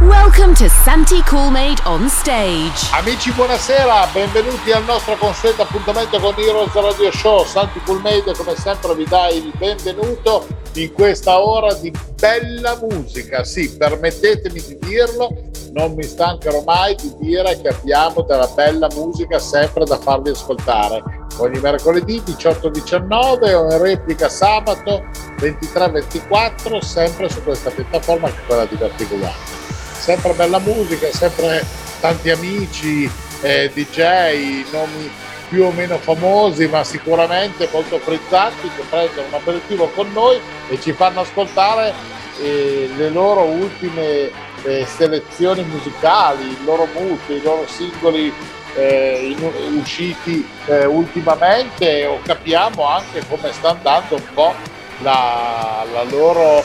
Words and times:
Welcome 0.00 0.54
to 0.54 0.66
Santi 0.70 1.20
Coolmade 1.24 1.84
on 1.84 2.08
stage. 2.08 2.88
Amici, 2.94 3.30
buonasera, 3.32 4.06
benvenuti 4.14 4.72
al 4.72 4.82
nostro 4.84 5.14
consueto 5.18 5.60
appuntamento 5.60 6.18
con 6.18 6.32
Heroes 6.38 6.72
Radio 6.72 7.12
Show. 7.12 7.44
Santi 7.44 7.82
Coolmade, 7.84 8.32
come 8.34 8.56
sempre, 8.56 8.94
vi 8.94 9.04
dà 9.04 9.28
il 9.28 9.52
benvenuto 9.58 10.46
in 10.76 10.90
questa 10.94 11.38
ora 11.44 11.74
di 11.74 11.92
bella 12.18 12.78
musica. 12.80 13.44
Sì, 13.44 13.76
permettetemi 13.76 14.62
di 14.62 14.78
dirlo, 14.80 15.36
non 15.72 15.92
mi 15.92 16.04
stancherò 16.04 16.62
mai 16.64 16.94
di 16.94 17.14
dire 17.18 17.60
che 17.60 17.68
abbiamo 17.68 18.22
della 18.22 18.48
bella 18.54 18.88
musica 18.94 19.38
sempre 19.38 19.84
da 19.84 19.98
farvi 19.98 20.30
ascoltare. 20.30 21.02
Ogni 21.36 21.60
mercoledì 21.60 22.22
18-19 22.24 23.52
o 23.52 23.70
in 23.70 23.82
replica 23.82 24.30
sabato 24.30 25.04
23-24, 25.36 26.78
sempre 26.78 27.28
su 27.28 27.42
questa 27.42 27.68
piattaforma 27.68 28.28
che 28.28 28.40
è 28.40 28.46
quella 28.46 28.64
di 28.64 28.76
Vertigo 28.76 29.14
One 29.16 29.59
sempre 30.00 30.32
bella 30.32 30.58
musica, 30.58 31.06
sempre 31.12 31.64
tanti 32.00 32.30
amici, 32.30 33.10
eh, 33.42 33.70
DJ, 33.72 34.64
nomi 34.72 35.10
più 35.48 35.64
o 35.64 35.70
meno 35.72 35.98
famosi, 35.98 36.66
ma 36.68 36.82
sicuramente 36.84 37.68
molto 37.70 37.98
frizzanti 37.98 38.70
che 38.74 38.82
prendono 38.88 39.26
un 39.28 39.34
aperitivo 39.34 39.88
con 39.88 40.10
noi 40.12 40.40
e 40.68 40.80
ci 40.80 40.92
fanno 40.92 41.20
ascoltare 41.20 41.92
eh, 42.40 42.88
le 42.96 43.10
loro 43.10 43.42
ultime 43.42 44.30
eh, 44.62 44.86
selezioni 44.86 45.62
musicali, 45.64 46.48
il 46.48 46.64
loro 46.64 46.86
mood, 46.94 47.18
i 47.28 47.42
loro 47.42 47.66
singoli 47.66 48.32
eh, 48.76 49.34
in, 49.36 49.78
usciti 49.80 50.48
eh, 50.66 50.86
ultimamente 50.86 52.06
o 52.06 52.20
capiamo 52.22 52.86
anche 52.86 53.22
come 53.28 53.52
sta 53.52 53.70
andando 53.70 54.14
un 54.14 54.24
po' 54.32 54.54
la, 55.02 55.84
la 55.92 56.04
loro, 56.04 56.64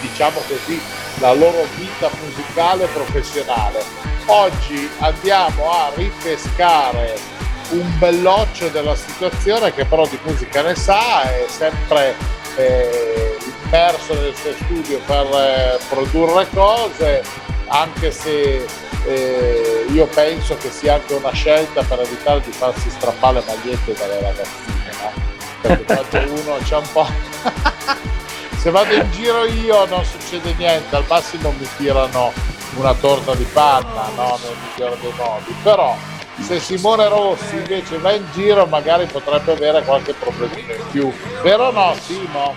diciamo 0.00 0.40
così, 0.48 0.80
la 1.18 1.34
loro 1.34 1.66
vita 1.76 2.08
musicale 2.22 2.45
professionale. 2.86 3.84
Oggi 4.26 4.88
andiamo 5.00 5.70
a 5.70 5.90
ripescare 5.94 7.18
un 7.70 7.98
belloccio 7.98 8.68
della 8.68 8.96
situazione 8.96 9.74
che 9.74 9.84
però 9.84 10.06
di 10.06 10.18
musica 10.24 10.62
ne 10.62 10.74
sa, 10.74 11.22
è 11.22 11.44
sempre 11.48 12.14
eh, 12.56 13.36
immerso 13.64 14.14
nel 14.14 14.34
suo 14.34 14.52
studio 14.54 14.98
per 15.04 15.26
eh, 15.34 15.78
produrre 15.88 16.48
cose, 16.54 17.22
anche 17.66 18.10
se 18.10 18.64
eh, 19.04 19.84
io 19.90 20.06
penso 20.06 20.56
che 20.56 20.70
sia 20.70 20.94
anche 20.94 21.12
una 21.12 21.32
scelta 21.32 21.82
per 21.82 22.00
evitare 22.00 22.40
di 22.40 22.52
farsi 22.52 22.88
strappare 22.88 23.40
le 23.40 23.44
magliette 23.46 23.92
dalle 23.92 24.20
ragazzine, 24.20 24.90
no? 25.02 25.12
Perché 25.60 25.84
quando 26.08 26.40
uno 26.40 26.56
c'è 26.64 26.76
un 26.76 26.88
po'... 26.92 27.06
se 28.66 28.72
vado 28.72 28.92
in 28.94 29.08
giro 29.12 29.44
io 29.44 29.86
non 29.86 30.04
succede 30.04 30.52
niente, 30.58 30.96
al 30.96 31.04
massimo 31.06 31.54
mi 31.56 31.68
tirano 31.76 32.32
una 32.74 32.94
torta 32.94 33.32
di 33.36 33.46
panna, 33.52 34.08
no? 34.16 34.40
nel 34.42 34.56
migliore 34.60 34.96
dei 35.00 35.12
modi, 35.16 35.54
però 35.62 35.96
se 36.40 36.58
Simone 36.58 37.06
Rossi 37.08 37.54
invece 37.54 37.96
va 37.98 38.10
in 38.10 38.24
giro 38.32 38.66
magari 38.66 39.06
potrebbe 39.06 39.52
avere 39.52 39.84
qualche 39.84 40.14
problema 40.14 40.52
in 40.56 40.82
più, 40.90 41.12
vero 41.44 41.70
no 41.70 41.94
Simo? 42.00 42.56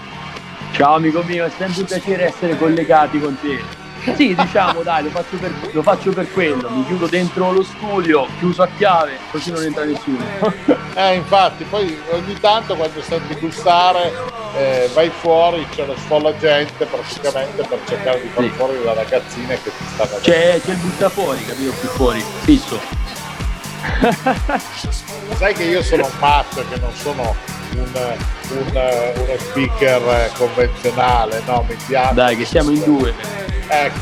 Ciao 0.72 0.96
amico 0.96 1.22
mio, 1.22 1.46
è 1.46 1.52
sempre 1.56 1.82
un 1.82 1.86
piacere 1.86 2.26
essere 2.26 2.58
collegati 2.58 3.20
con 3.20 3.38
te. 3.40 3.79
Sì, 4.16 4.36
diciamo, 4.36 4.82
dai, 4.82 5.04
lo 5.04 5.10
faccio, 5.10 5.38
per, 5.38 5.54
lo 5.72 5.82
faccio, 5.82 6.12
per, 6.12 6.32
quello. 6.32 6.70
Mi 6.70 6.86
chiudo 6.86 7.08
dentro 7.08 7.52
lo 7.52 7.64
studio, 7.64 8.28
chiuso 8.38 8.64
a 8.64 8.70
chiave, 8.78 9.18
così 9.32 9.52
non 9.52 9.64
entra 9.64 9.84
nessuno. 9.84 10.24
eh, 10.96 11.16
infatti, 11.16 11.64
poi 11.66 11.98
ogni 12.12 12.40
tanto 12.40 12.76
quando 12.76 13.02
senti 13.02 13.36
bussare 13.36 14.14
eh, 14.56 14.90
vai 14.94 15.10
fuori, 15.10 15.66
c'è 15.70 15.84
una 15.84 15.98
sfolla 15.98 16.36
gente 16.38 16.86
praticamente 16.86 17.64
per 17.64 17.80
cercare 17.86 18.22
di 18.22 18.30
far 18.30 18.44
sì. 18.44 18.50
fuori 18.50 18.84
le 18.84 18.94
ragazzine 18.94 19.62
che 19.62 19.72
ti 19.78 19.84
stanno 19.94 20.18
c'è, 20.22 20.62
c'è 20.64 20.72
il 20.72 20.78
butta 20.78 21.10
fuori, 21.10 21.46
capito? 21.46 21.72
Più 21.80 21.90
fuori, 21.90 22.24
fisso. 22.42 22.80
Sai 25.38 25.54
che 25.54 25.64
io 25.64 25.84
sono 25.84 26.06
un 26.06 26.12
matto, 26.20 26.64
che 26.70 26.80
non 26.80 26.94
sono 26.94 27.36
un, 27.76 28.18
un, 28.50 29.14
uno 29.16 29.38
speaker 29.38 30.32
convenzionale, 30.34 31.42
no? 31.46 31.66
Mi 31.68 31.76
piace. 31.88 32.14
Dai, 32.14 32.36
che 32.36 32.46
siamo 32.46 32.72
in 32.72 32.84
due. 32.84 33.14
Ecco, 33.68 34.00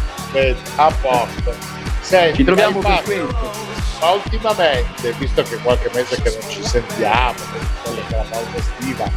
a 0.75 0.94
posto. 1.02 1.53
Senti, 2.02 2.38
ci 2.38 2.44
troviamo 2.44 2.80
per 2.80 3.02
questo. 3.03 3.66
Ma 4.00 4.12
ultimamente, 4.12 5.12
visto 5.13 5.41
che 5.41 5.57
qualche 5.57 5.90
mese 5.94 6.22
che 6.22 6.38
non 6.40 6.50
ci 6.50 6.63
sentiamo, 6.63 7.34
quella 7.84 8.02
che 8.07 8.13
è 8.13 8.18
la 8.18 8.25
pausa 8.30 8.56
estiva, 8.56 9.09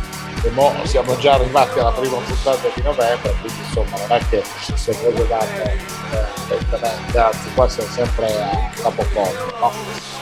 e 0.42 0.50
mo 0.50 0.74
siamo 0.84 1.19
già 1.19 1.34
arrivati 1.34 1.78
alla 1.78 1.92
prima 1.92 2.16
puntata 2.16 2.66
di 2.74 2.82
novembre, 2.82 3.34
quindi 3.40 3.60
insomma 3.62 3.98
non 3.98 4.16
è 4.16 4.20
che 4.30 4.36
le 4.36 4.96
cose 5.02 5.26
vanno 5.26 5.62
eh, 5.62 6.26
lentamente, 6.48 7.19
anzi 7.19 7.52
qua 7.54 7.69
siamo 7.69 7.90
sempre 7.90 8.42
a 8.42 8.70
capocollo, 8.80 9.54
no? 9.60 9.72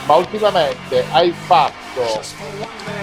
Ma 0.08 0.16
ultimamente 0.16 1.04
hai 1.10 1.30
fatto 1.32 2.22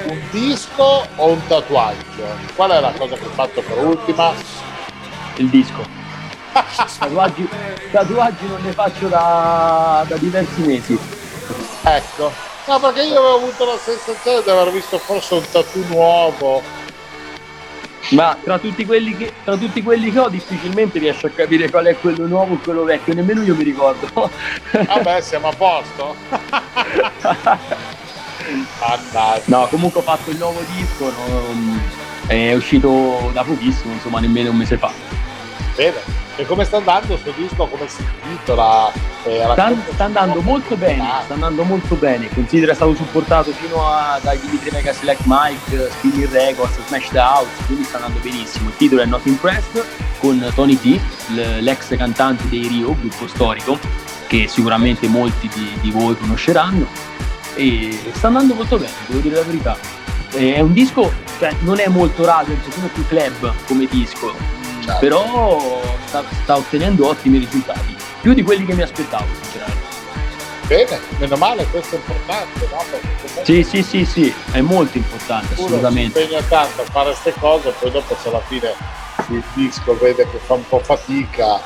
un 0.07 0.19
disco 0.31 1.05
o 1.17 1.27
un 1.27 1.45
tatuaggio? 1.45 2.25
Qual 2.55 2.71
è 2.71 2.79
la 2.79 2.91
cosa 2.97 3.15
che 3.15 3.25
hai 3.25 3.31
fatto 3.31 3.61
per 3.61 3.77
ultima? 3.77 4.33
Il 5.35 5.49
disco 5.49 5.85
tatuaggi, 6.97 7.47
tatuaggi 7.91 8.47
non 8.47 8.59
ne 8.63 8.71
faccio 8.71 9.07
da, 9.07 10.03
da 10.07 10.17
diversi 10.17 10.61
mesi. 10.61 10.97
Ecco, 11.83 12.31
no 12.65 12.79
perché 12.79 13.03
io 13.03 13.19
avevo 13.19 13.35
avuto 13.35 13.65
la 13.65 13.77
sensazione 13.77 14.41
di 14.41 14.49
aver 14.49 14.71
visto 14.71 14.97
forse 14.97 15.35
un 15.35 15.43
tatu 15.51 15.85
nuovo. 15.85 16.63
Ma 18.09 18.37
tra 18.41 18.59
tutti, 18.59 18.85
quelli 18.85 19.17
che, 19.17 19.33
tra 19.43 19.57
tutti 19.57 19.81
quelli 19.81 20.11
che 20.11 20.19
ho 20.19 20.29
difficilmente 20.29 20.99
riesco 20.99 21.25
a 21.27 21.31
capire 21.31 21.69
qual 21.69 21.85
è 21.85 21.97
quello 21.97 22.27
nuovo 22.27 22.53
e 22.53 22.59
quello 22.59 22.83
vecchio, 22.83 23.13
nemmeno 23.13 23.43
io 23.43 23.55
mi 23.55 23.63
ricordo. 23.63 24.29
Vabbè, 24.71 25.21
siamo 25.21 25.47
a 25.47 25.53
posto. 25.53 26.15
no, 29.45 29.67
comunque 29.69 30.01
ho 30.01 30.03
fatto 30.03 30.29
il 30.29 30.37
nuovo 30.37 30.61
disco, 30.75 31.09
no, 31.09 31.79
è 32.27 32.53
uscito 32.53 33.31
da 33.33 33.43
pochissimo, 33.43 33.93
insomma 33.93 34.19
nemmeno 34.19 34.51
un 34.51 34.57
mese 34.57 34.77
fa. 34.77 34.91
Bene. 35.75 36.24
E 36.37 36.45
come 36.45 36.65
sta 36.65 36.77
andando 36.77 37.07
questo 37.07 37.31
disco? 37.31 37.65
Come 37.65 37.87
si 37.87 38.03
intitola? 38.23 38.91
Eh, 39.23 39.39
sta, 39.53 39.71
sta, 39.93 40.03
andando 40.03 40.41
molto 40.41 40.75
bene, 40.75 41.21
sta 41.23 41.33
andando 41.33 41.63
molto 41.63 41.95
bene. 41.95 42.27
Considera 42.27 42.73
è 42.73 42.75
stato 42.75 42.93
supportato 42.93 43.51
fino 43.51 43.87
a 43.87 44.19
dai 44.21 44.37
Dimitri 44.39 44.69
Mega 44.71 44.91
Select 44.91 45.21
Mike, 45.25 45.89
Spinning 45.91 46.29
Records, 46.29 46.77
Smash 46.87 47.09
the 47.11 47.19
House, 47.19 47.49
quindi 47.67 47.85
sta 47.85 47.97
andando 47.97 48.19
benissimo. 48.19 48.67
Il 48.67 48.75
titolo 48.75 49.01
è 49.01 49.05
Not 49.05 49.25
Impressed 49.25 49.85
con 50.19 50.51
Tony 50.55 50.77
T, 50.77 50.99
l'ex 51.61 51.95
cantante 51.95 52.49
dei 52.49 52.67
Rio, 52.67 52.97
gruppo 52.99 53.27
storico, 53.27 53.79
che 54.27 54.49
sicuramente 54.49 55.07
molti 55.07 55.49
di, 55.53 55.71
di 55.79 55.89
voi 55.89 56.17
conosceranno. 56.17 56.85
E 57.55 57.97
sta 58.11 58.27
andando 58.27 58.55
molto 58.55 58.77
bene, 58.77 58.91
devo 59.07 59.21
dire 59.21 59.35
la 59.35 59.43
verità. 59.43 59.77
È 60.31 60.59
un 60.59 60.73
disco, 60.73 61.13
cioè 61.39 61.55
non 61.59 61.79
è 61.79 61.87
molto 61.87 62.25
radio, 62.25 62.53
è 62.53 62.57
un 62.57 62.61
pochino 62.61 62.87
più 62.87 63.07
club 63.07 63.53
come 63.65 63.87
disco, 63.89 64.35
certo. 64.85 64.99
però 64.99 65.81
sta, 66.05 66.23
sta, 66.43 66.57
ottenendo 66.57 67.07
ottimi 67.07 67.37
risultati, 67.39 67.95
più 68.21 68.33
di 68.33 68.43
quelli 68.43 68.65
che 68.65 68.73
mi 68.73 68.81
aspettavo 68.81 69.25
sinceramente. 69.41 69.83
Bene, 70.67 70.99
meno 71.19 71.35
male, 71.35 71.65
questo 71.65 71.95
è 71.95 71.97
importante, 71.99 72.67
no? 72.71 73.43
Sì, 73.43 73.63
sì, 73.63 73.83
sì, 73.83 74.03
sì, 74.03 74.33
è 74.51 74.61
molto 74.61 74.97
importante, 74.97 75.53
assolutamente. 75.53 76.19
Si 76.19 76.23
impegna 76.25 76.41
tanto 76.47 76.81
a 76.81 76.85
fare 76.85 77.09
queste 77.11 77.33
cose, 77.39 77.71
poi 77.79 77.91
dopo 77.91 78.15
se 78.19 78.29
alla 78.29 78.41
fine 78.41 78.73
il 79.29 79.43
disco 79.53 79.95
vede 79.97 80.27
che 80.27 80.37
fa 80.37 80.55
un 80.55 80.67
po' 80.67 80.79
fatica, 80.79 81.61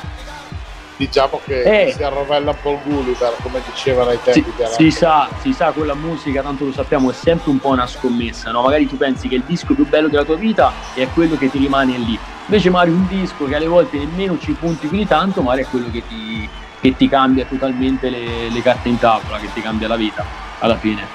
diciamo 1.00 1.40
che 1.46 1.86
eh, 1.86 1.92
si 1.92 2.02
arrovella 2.02 2.50
un 2.50 2.56
po' 2.60 2.72
il 2.72 2.78
Gulliver 2.84 3.34
come 3.40 3.62
dicevano 3.64 4.10
ai 4.10 4.18
tempi 4.22 4.52
si, 4.66 4.74
si 4.74 4.90
sa, 4.90 5.30
si 5.40 5.54
sa 5.54 5.70
con 5.70 5.86
la 5.86 5.94
musica 5.94 6.42
tanto 6.42 6.66
lo 6.66 6.72
sappiamo 6.72 7.10
è 7.10 7.14
sempre 7.14 7.50
un 7.50 7.58
po' 7.58 7.70
una 7.70 7.86
scommessa 7.86 8.50
no? 8.50 8.60
magari 8.60 8.86
tu 8.86 8.98
pensi 8.98 9.26
che 9.26 9.36
il 9.36 9.42
disco 9.46 9.72
più 9.72 9.88
bello 9.88 10.08
della 10.08 10.24
tua 10.24 10.36
vita 10.36 10.70
è 10.92 11.08
quello 11.14 11.38
che 11.38 11.50
ti 11.50 11.56
rimane 11.56 11.96
lì 11.96 12.18
invece 12.50 12.68
magari 12.68 12.90
un 12.90 13.06
disco 13.06 13.46
che 13.46 13.54
alle 13.54 13.68
volte 13.68 13.96
nemmeno 13.96 14.36
ci 14.36 14.50
punti 14.52 14.88
più 14.88 14.98
di 14.98 15.06
tanto 15.06 15.40
magari 15.40 15.62
è 15.62 15.66
quello 15.68 15.88
che 15.88 16.02
ti, 16.08 16.48
che 16.80 16.96
ti 16.96 17.08
cambia 17.08 17.44
totalmente 17.44 18.10
le, 18.10 18.50
le, 18.50 18.60
carte 18.60 18.88
in 18.88 18.98
tavola 18.98 19.38
che 19.38 19.48
ti 19.54 19.62
cambia 19.62 19.86
la 19.86 19.94
vita 19.94 20.26
alla 20.58 20.76
fine 20.76 21.06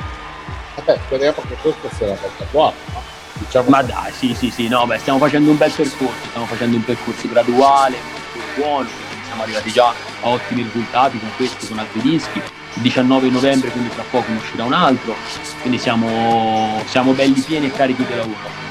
vabbè 0.76 0.98
speriamo 1.06 1.38
che 1.46 1.58
questo 1.62 1.90
sia 1.94 2.08
la 2.08 2.16
volta 2.22 2.46
buona 2.50 2.76
no? 2.94 3.02
diciamo 3.34 3.68
ma 3.68 3.82
dai 3.82 4.14
sì 4.14 4.34
sì 4.34 4.50
sì 4.50 4.70
no 4.70 4.86
beh 4.86 4.98
stiamo 5.00 5.20
facendo 5.20 5.52
un 5.52 5.58
bel 5.58 5.72
percorso 5.72 6.14
stiamo 6.30 6.46
facendo 6.46 6.78
un 6.78 6.86
percorso 6.86 7.28
graduale 7.28 7.98
molto 8.32 8.62
buono 8.62 8.88
siamo 9.26 9.44
arrivati 9.44 9.72
già 9.72 9.90
a 9.90 10.30
ottimi 10.30 10.62
risultati 10.62 11.20
con 11.20 11.30
questi, 11.36 11.68
con 11.68 11.80
altri 11.80 12.00
dischi 12.00 12.38
il 12.38 12.82
19 12.82 13.30
novembre, 13.30 13.70
quindi 13.70 13.90
tra 13.90 14.04
poco 14.10 14.32
ne 14.32 14.38
uscirà 14.38 14.66
un 14.66 14.74
altro, 14.74 15.16
quindi 15.62 15.78
siamo, 15.78 16.82
siamo 16.88 17.14
belli 17.14 17.40
pieni 17.40 17.68
e 17.68 17.72
carichi 17.72 18.06
di 18.06 18.16
lavoro. 18.16 18.65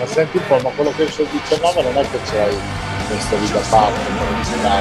Ma 0.00 0.06
senti 0.06 0.38
un 0.38 0.46
po', 0.48 0.58
ma 0.62 0.70
quello 0.70 0.94
che 0.96 1.02
esce 1.02 1.22
il 1.22 1.28
19 1.28 1.82
non 1.82 1.98
è 1.98 2.10
che 2.10 2.18
c'hai 2.24 2.56
questa 3.06 3.36
vita 3.36 3.60
parte, 3.68 4.00
non 4.08 4.44
si 4.44 4.54
una 4.54 4.80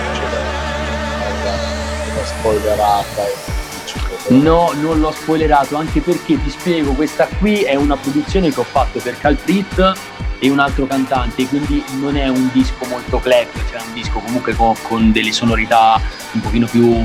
spoilerata. 2.24 3.24
No, 4.30 4.71
non 4.75 5.01
l'ho 5.01 5.12
spoilerato, 5.12 5.75
anche 5.75 6.00
perché 6.00 6.42
ti 6.42 6.50
spiego, 6.50 6.94
questa 6.94 7.27
qui 7.38 7.63
è 7.63 7.75
una 7.75 7.98
produzione 7.98 8.50
che 8.50 8.62
ho 8.62 8.63
fatto 8.63 9.00
per 9.00 9.18
Calprit 9.18 9.94
e 10.39 10.50
un 10.50 10.60
altro 10.60 10.86
cantante, 10.88 11.45
quindi 11.48 11.83
non 12.00 12.16
è 12.16 12.30
un 12.30 12.50
disco 12.54 12.86
molto 12.86 13.19
club, 13.19 13.48
cioè 13.69 13.81
un 13.86 13.94
disco 13.94 14.19
comunque 14.19 14.54
con, 14.56 14.74
con 14.83 15.12
delle 15.12 15.33
sonorità 15.33 16.00
un 16.31 16.39
pochino 16.39 16.66
più 16.66 17.04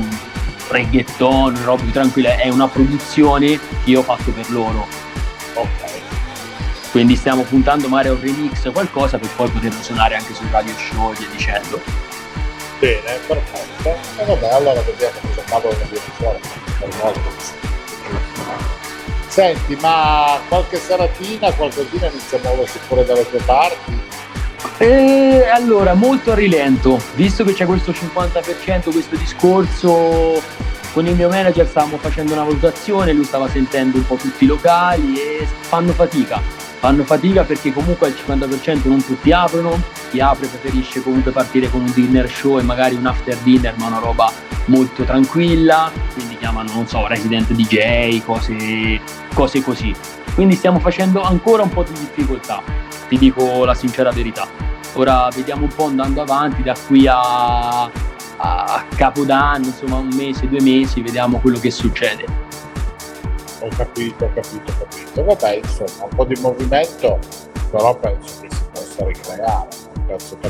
reggaeton, 0.69 1.63
roba 1.65 1.81
più 1.83 1.91
tranquilla, 1.91 2.37
è 2.37 2.47
una 2.47 2.69
produzione 2.69 3.59
che 3.83 3.89
io 3.89 3.99
ho 3.99 4.03
fatto 4.03 4.31
per 4.31 4.49
loro. 4.51 4.87
Ok. 5.55 6.04
Quindi 6.95 7.17
stiamo 7.17 7.41
puntando 7.41 7.89
magari 7.89 8.07
a 8.07 8.13
un 8.13 8.21
remix 8.21 8.71
qualcosa 8.71 9.17
per 9.17 9.27
poi 9.35 9.49
poterlo 9.49 9.81
suonare 9.81 10.15
anche 10.15 10.33
sul 10.33 10.47
radio 10.49 10.73
show 10.77 11.11
e 11.11 11.15
via 11.17 11.27
dicendo. 11.27 11.81
Bene, 12.79 13.19
perfetto. 13.27 13.89
E 14.17 14.25
vabbè, 14.25 14.53
allora 14.53 14.79
vediamo 14.79 15.13
cosa 15.27 15.41
cavolo 15.43 15.75
ne 15.77 15.87
viene 15.89 16.05
fuori. 16.15 16.39
Senti, 19.27 19.75
ma 19.81 20.39
qualche 20.47 20.77
seratina, 20.77 21.51
qualcosina 21.51 22.07
inizia 22.07 22.37
a 22.37 22.41
muoversi 22.43 22.79
pure 22.87 23.03
dalle 23.03 23.29
tue 23.29 23.39
parti? 23.39 23.99
E 24.77 25.49
allora, 25.53 25.95
molto 25.95 26.31
a 26.31 26.35
rilento, 26.35 26.97
visto 27.15 27.43
che 27.43 27.51
c'è 27.51 27.65
questo 27.65 27.91
50%, 27.91 28.89
questo 28.93 29.17
discorso 29.17 30.41
con 30.93 31.05
il 31.05 31.15
mio 31.15 31.27
manager 31.27 31.67
stavamo 31.67 31.97
facendo 31.97 32.31
una 32.31 32.43
valutazione, 32.43 33.11
lui 33.11 33.25
stava 33.25 33.49
sentendo 33.49 33.97
un 33.97 34.07
po' 34.07 34.15
tutti 34.15 34.45
i 34.45 34.47
locali 34.47 35.19
e 35.19 35.45
fanno 35.59 35.91
fatica, 35.91 36.63
fanno 36.85 37.03
fatica 37.03 37.43
perché 37.43 37.73
comunque 37.73 38.05
al 38.05 38.13
50% 38.13 38.87
non 38.87 39.03
tutti 39.03 39.31
aprono, 39.31 39.81
chi 40.11 40.19
apre 40.19 40.45
preferisce 40.45 41.01
comunque 41.01 41.31
partire 41.31 41.67
con 41.67 41.81
un 41.81 41.91
dinner 41.91 42.29
show 42.29 42.59
e 42.59 42.61
magari 42.61 42.93
un 42.93 43.07
after 43.07 43.35
dinner 43.37 43.73
ma 43.77 43.87
una 43.87 43.97
roba 43.97 44.31
molto 44.65 45.03
tranquilla, 45.03 45.91
quindi 46.13 46.37
chiamano, 46.37 46.71
non 46.73 46.85
so, 46.87 47.07
resident 47.07 47.51
DJ, 47.53 48.23
cose, 48.23 49.01
cose 49.33 49.63
così. 49.63 49.95
Quindi 50.35 50.53
stiamo 50.53 50.77
facendo 50.77 51.23
ancora 51.23 51.63
un 51.63 51.69
po' 51.69 51.81
di 51.81 51.93
difficoltà, 51.93 52.61
ti 53.09 53.17
dico 53.17 53.65
la 53.65 53.73
sincera 53.73 54.11
verità. 54.11 54.47
Ora 54.93 55.27
vediamo 55.33 55.63
un 55.63 55.73
po' 55.75 55.85
andando 55.85 56.21
avanti 56.21 56.61
da 56.61 56.75
qui 56.85 57.07
a, 57.07 57.85
a 57.85 58.85
Capodanno, 58.95 59.65
insomma 59.65 59.95
un 59.95 60.09
mese, 60.13 60.47
due 60.47 60.61
mesi, 60.61 61.01
vediamo 61.01 61.39
quello 61.39 61.57
che 61.59 61.71
succede. 61.71 62.25
Ho 63.65 63.69
capito, 63.75 64.25
ho 64.25 64.31
capito, 64.31 64.71
ho 64.71 64.85
capito. 64.87 65.23
Vabbè, 65.23 65.55
insomma, 65.55 66.03
un 66.03 66.15
po' 66.15 66.25
di 66.25 66.39
movimento, 66.39 67.17
però 67.71 67.95
penso 67.95 68.41
che 68.41 68.47
si 68.51 68.63
possa 68.71 69.05
ricreare 69.05 69.67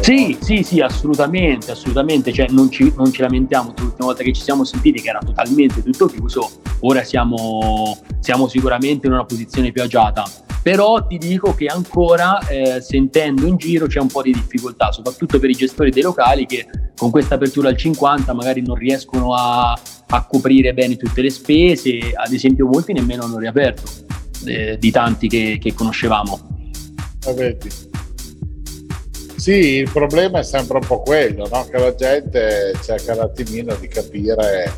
Sì, 0.01 0.37
sì, 0.41 0.63
sì, 0.63 0.81
assolutamente, 0.81 1.71
assolutamente, 1.71 2.33
cioè 2.33 2.47
non 2.49 2.69
ci, 2.69 2.93
non 2.95 3.11
ci 3.11 3.21
lamentiamo, 3.21 3.73
l'ultima 3.77 4.05
volta 4.07 4.23
che 4.23 4.33
ci 4.33 4.41
siamo 4.41 4.63
sentiti 4.63 5.01
che 5.01 5.09
era 5.09 5.19
totalmente 5.19 5.81
tutto 5.81 6.07
chiuso, 6.07 6.51
ora 6.81 7.03
siamo, 7.03 7.97
siamo 8.19 8.47
sicuramente 8.47 9.07
in 9.07 9.13
una 9.13 9.23
posizione 9.25 9.71
più 9.71 9.81
agiata, 9.81 10.25
però 10.61 11.05
ti 11.05 11.17
dico 11.17 11.53
che 11.55 11.67
ancora 11.67 12.39
eh, 12.47 12.81
sentendo 12.81 13.45
in 13.45 13.55
giro 13.55 13.87
c'è 13.87 13.99
un 13.99 14.07
po' 14.07 14.21
di 14.21 14.33
difficoltà, 14.33 14.91
soprattutto 14.91 15.39
per 15.39 15.49
i 15.49 15.53
gestori 15.53 15.91
dei 15.91 16.03
locali 16.03 16.45
che 16.45 16.67
con 16.95 17.11
questa 17.11 17.35
apertura 17.35 17.69
al 17.69 17.77
50 17.77 18.33
magari 18.33 18.61
non 18.61 18.75
riescono 18.75 19.33
a, 19.35 19.79
a 20.07 20.25
coprire 20.25 20.73
bene 20.73 20.97
tutte 20.97 21.21
le 21.21 21.29
spese, 21.29 22.11
ad 22.13 22.33
esempio 22.33 22.67
molti 22.67 22.93
nemmeno 22.93 23.23
hanno 23.23 23.37
riaperto 23.37 23.83
eh, 24.45 24.77
di 24.79 24.91
tanti 24.91 25.27
che, 25.27 25.57
che 25.61 25.73
conoscevamo. 25.73 26.53
Vedi. 27.35 27.69
Sì, 29.45 29.75
il 29.75 29.91
problema 29.91 30.39
è 30.39 30.43
sempre 30.43 30.79
un 30.79 30.87
po' 30.87 31.01
quello, 31.01 31.47
no? 31.47 31.67
che 31.69 31.77
la 31.77 31.93
gente 31.93 32.73
cerca 32.81 33.13
un 33.13 33.19
attimino 33.19 33.75
di 33.75 33.87
capire 33.87 34.73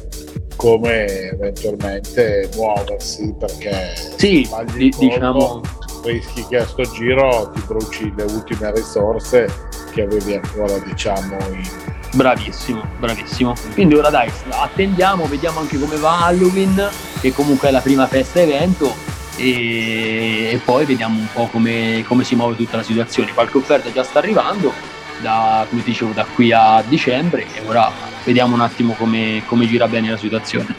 come 0.57 1.05
eventualmente 1.05 2.49
muoversi 2.53 3.33
perché 3.39 3.93
sì, 4.17 4.45
di, 4.73 4.93
diciamo 4.99 5.61
rischi 6.03 6.45
che 6.49 6.57
a 6.57 6.67
sto 6.67 6.83
giro 6.83 7.49
ti 7.53 7.61
bruci 7.65 8.11
le 8.17 8.23
ultime 8.23 8.73
risorse 8.73 9.47
che 9.93 10.01
avevi 10.01 10.33
ancora 10.33 10.77
diciamo 10.79 11.37
in... 11.51 11.69
bravissimo 12.15 12.83
bravissimo 12.99 13.53
quindi 13.73 13.95
ora 13.95 14.09
dai 14.09 14.29
attendiamo 14.49 15.27
vediamo 15.27 15.59
anche 15.59 15.79
come 15.79 15.95
va 15.95 16.25
Halloween 16.25 16.89
che 17.21 17.31
comunque 17.31 17.69
è 17.69 17.71
la 17.71 17.81
prima 17.81 18.05
festa 18.07 18.41
evento 18.41 19.16
e, 19.37 20.49
e 20.51 20.61
poi 20.63 20.85
vediamo 20.85 21.19
un 21.19 21.27
po' 21.31 21.47
come, 21.47 22.03
come, 22.07 22.23
si 22.23 22.35
muove 22.35 22.55
tutta 22.55 22.77
la 22.77 22.83
situazione. 22.83 23.33
Qualche 23.33 23.57
offerta 23.57 23.91
già 23.91 24.03
sta 24.03 24.19
arrivando, 24.19 24.73
da, 25.21 25.65
come 25.69 25.81
dicevo, 25.83 26.11
da 26.11 26.25
qui 26.25 26.51
a 26.51 26.83
dicembre 26.85 27.45
e 27.53 27.61
ora 27.65 27.91
vediamo 28.23 28.55
un 28.55 28.61
attimo 28.61 28.93
come, 28.93 29.43
come 29.45 29.67
gira 29.67 29.87
bene 29.87 30.09
la 30.09 30.17
situazione. 30.17 30.75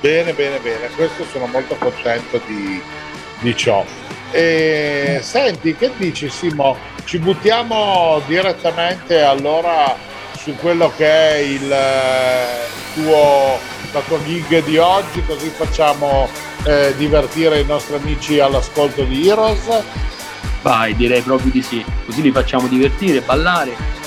Bene, 0.00 0.32
bene, 0.32 0.58
bene, 0.58 0.88
questo 0.94 1.24
sono 1.24 1.46
molto 1.46 1.76
contento 1.76 2.40
di, 2.46 2.80
di 3.40 3.56
ciò. 3.56 3.84
E, 4.30 5.20
senti, 5.22 5.74
che 5.74 5.90
dici 5.96 6.28
Simo? 6.28 6.76
Ci 7.04 7.18
buttiamo 7.18 8.20
direttamente 8.26 9.22
allora 9.22 9.96
su 10.48 10.56
quello 10.56 10.90
che 10.96 11.06
è 11.06 11.36
il 11.40 11.70
eh, 11.70 12.94
tuo, 12.94 13.58
la 13.92 14.00
tua 14.00 14.18
gig 14.24 14.64
di 14.64 14.78
oggi, 14.78 15.22
così 15.26 15.50
facciamo 15.50 16.26
eh, 16.64 16.94
divertire 16.96 17.60
i 17.60 17.66
nostri 17.66 17.96
amici 17.96 18.40
all'ascolto 18.40 19.04
di 19.04 19.28
Heroes? 19.28 19.82
Vai, 20.62 20.96
direi 20.96 21.20
proprio 21.20 21.50
di 21.50 21.60
sì, 21.60 21.84
così 22.06 22.22
li 22.22 22.32
facciamo 22.32 22.66
divertire, 22.66 23.20
ballare 23.20 23.97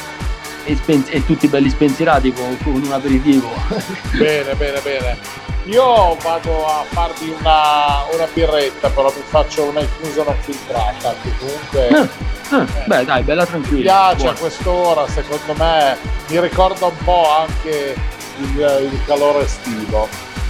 e, 0.63 0.75
spen- 0.75 1.06
e 1.10 1.25
tutti 1.25 1.48
belli 1.48 1.69
spensierati 1.69 2.34
con, 2.34 2.58
con 2.63 2.74
un 2.74 2.92
aperitivo. 2.92 3.50
bene, 4.18 4.54
bene, 4.56 4.80
bene. 4.81 5.18
Io 5.66 6.18
vado 6.24 6.66
a 6.66 6.84
farvi 6.90 7.34
una, 7.40 8.04
una 8.12 8.28
birretta, 8.34 8.90
però 8.90 9.13
mi 9.16 9.22
faccio 9.24 9.66
una 9.66 9.81
infusione 9.81 10.36
filtrata, 10.42 11.13
comunque... 11.38 12.10
Ah, 12.50 12.62
eh, 12.62 12.84
beh 12.88 13.06
dai, 13.06 13.22
bella 13.24 13.46
tranquilla. 13.46 13.75
Mi 13.78 13.81
piace 14.16 14.28
a 14.28 14.34
quest'ora, 14.34 15.08
secondo 15.08 15.54
me, 15.56 15.96
mi 16.28 16.40
ricorda 16.42 16.88
un 16.88 16.98
po' 17.04 17.30
anche 17.30 17.96
il, 18.40 18.90
il 18.92 19.00
calore 19.06 19.44
estivo. 19.44 20.08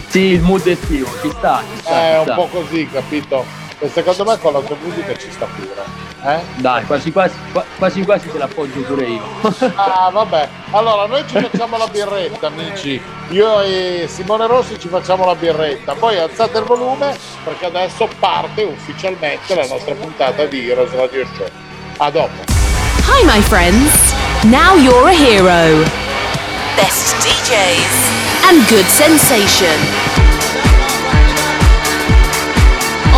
Sì, 0.07 0.19
il 0.19 0.41
mood 0.41 0.65
estivo, 0.65 1.09
ci 1.21 1.29
sta, 1.29 1.61
ci 1.73 1.79
sta. 1.81 1.91
È 2.01 2.11
ci 2.13 2.17
un 2.19 2.23
sta. 2.23 2.33
po' 2.35 2.47
così, 2.47 2.87
capito? 2.89 3.45
E 3.83 3.89
secondo 3.89 4.23
me 4.23 4.37
con 4.37 4.53
la 4.53 4.59
tua 4.59 4.77
musica 4.79 5.17
ci 5.17 5.31
sta 5.31 5.47
pure. 5.55 5.83
Eh? 6.23 6.39
Dai, 6.57 6.85
quasi 6.85 7.11
quasi, 7.11 7.35
quasi 7.77 8.03
quasi 8.03 8.31
te 8.31 8.37
l'appoggio 8.37 8.79
pure 8.81 9.05
io. 9.05 9.23
ah, 9.75 10.09
vabbè. 10.11 10.47
Allora, 10.69 11.07
noi 11.07 11.23
ci 11.27 11.39
facciamo 11.39 11.77
la 11.77 11.87
birretta, 11.87 12.47
amici. 12.47 13.01
Io 13.29 13.61
e 13.61 14.05
Simone 14.07 14.45
Rossi 14.45 14.79
ci 14.79 14.87
facciamo 14.87 15.25
la 15.25 15.33
birretta. 15.33 15.95
Poi 15.95 16.17
alzate 16.17 16.59
il 16.59 16.65
volume 16.65 17.17
perché 17.43 17.65
adesso 17.65 18.07
parte 18.19 18.61
ufficialmente 18.63 19.55
la 19.55 19.65
nostra 19.65 19.95
puntata 19.95 20.45
di 20.45 20.69
Heroes 20.69 20.93
Radio 20.93 21.25
Show. 21.35 21.47
A 21.97 22.11
dopo. 22.11 22.43
Hi 23.07 23.25
my 23.25 23.41
friends. 23.41 24.13
Now 24.43 24.75
you're 24.75 25.09
a 25.09 25.13
hero. 25.13 25.83
Best 26.75 27.15
DJs. 27.25 28.21
and 28.51 28.67
good 28.67 28.85
sensation. 28.85 30.00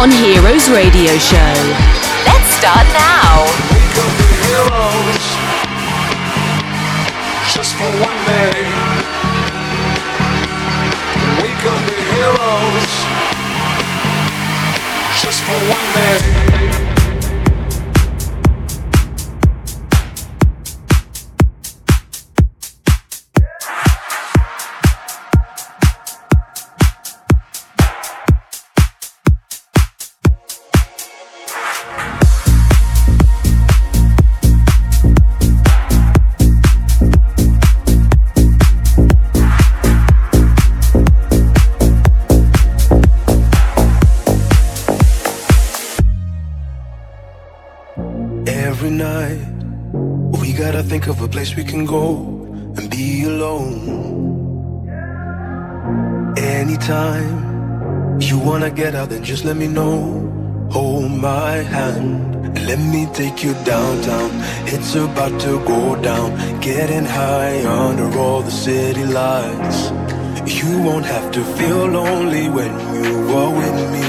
On 0.04 0.12
Heroes 0.12 0.70
Radio 0.70 1.18
Show. 1.18 1.54
Let's 2.26 2.50
start 2.60 2.86
now. 2.92 3.48
Heroes, 4.44 5.26
just 7.54 7.74
for 7.76 7.88
one 8.04 8.20
day. 8.28 8.52
Heroes, 12.12 12.94
just 15.22 15.42
for 15.44 15.58
one 15.72 15.94
day. 15.96 16.83
Place 51.34 51.56
we 51.56 51.64
can 51.64 51.84
go 51.84 52.04
and 52.78 52.90
be 52.92 53.24
alone. 53.24 54.04
anytime 56.62 58.20
you 58.28 58.38
wanna 58.38 58.70
get 58.70 58.94
out, 58.94 59.10
then 59.10 59.24
just 59.24 59.44
let 59.44 59.58
me 59.64 59.68
know. 59.68 59.96
Hold 60.72 61.12
my 61.32 61.56
hand 61.76 62.36
and 62.46 62.66
let 62.70 62.80
me 62.94 63.02
take 63.20 63.38
you 63.46 63.54
downtown. 63.72 64.30
It's 64.74 64.94
about 64.96 65.34
to 65.46 65.54
go 65.74 65.82
down, 66.10 66.30
getting 66.70 67.06
high 67.06 67.58
under 67.82 68.10
all 68.24 68.42
the 68.50 68.56
city 68.66 69.06
lights. 69.22 69.80
You 70.58 70.72
won't 70.86 71.08
have 71.16 71.28
to 71.38 71.42
feel 71.58 71.84
lonely 72.00 72.46
when 72.58 72.74
you 72.96 73.10
are 73.40 73.54
with 73.62 73.78
me. 73.94 74.06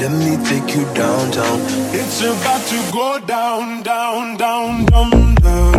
Let 0.00 0.12
me 0.24 0.32
take 0.50 0.68
you 0.76 0.84
downtown. 1.02 1.58
It's 2.00 2.18
about 2.32 2.62
to 2.72 2.78
go 3.00 3.08
down, 3.36 3.82
down, 3.82 4.36
down, 4.36 4.84
down, 4.92 5.34
down. 5.46 5.77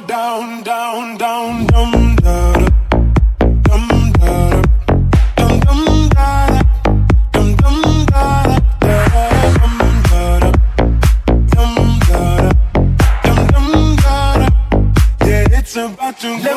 go 0.00 0.06
down, 0.06 0.62
down, 0.64 1.16
down, 1.18 1.66
dum, 1.66 2.16
da, 2.16 2.52
da. 2.52 2.68
Dum, 3.62 4.12
da, 4.12 4.50
da. 4.50 4.62
Dum, 5.36 5.60
dum, 5.60 6.08
da, 6.08 6.46
da. 6.46 6.62
Dum, 7.32 7.56
dum, 7.56 8.06
da, 8.06 8.42
da. 8.42 8.64
About 15.76 16.20
to 16.20 16.53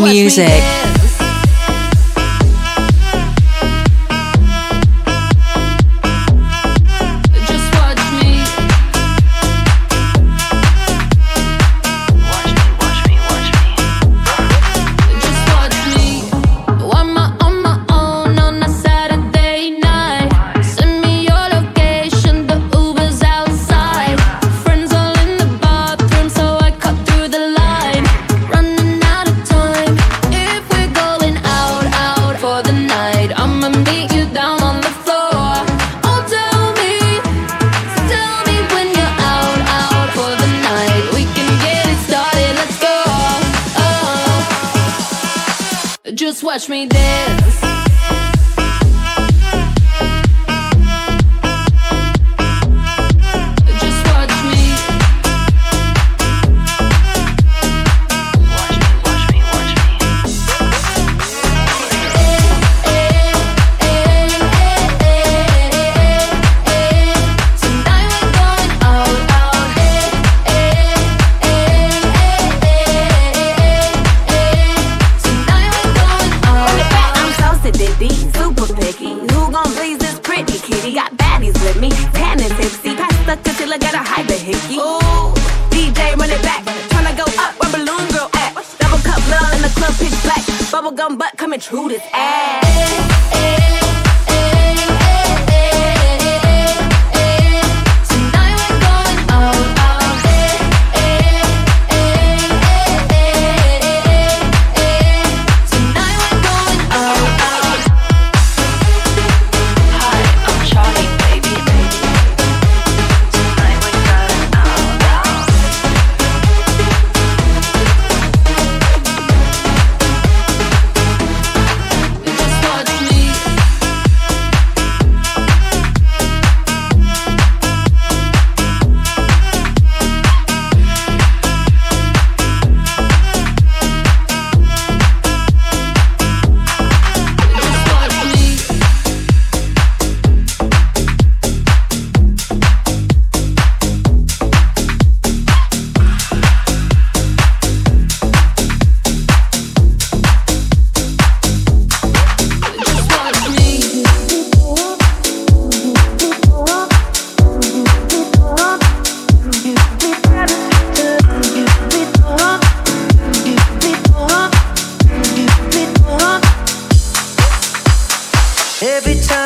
music. 0.00 0.73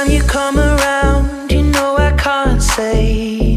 you 0.08 0.22
come 0.22 0.58
around, 0.58 1.52
you 1.52 1.62
know 1.62 1.96
I 1.96 2.12
can't 2.12 2.62
say. 2.62 3.47